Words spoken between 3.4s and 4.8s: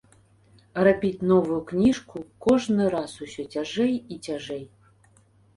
цяжэй і цяжэй.